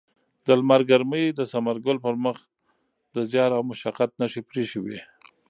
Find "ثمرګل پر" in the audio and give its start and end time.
1.51-2.15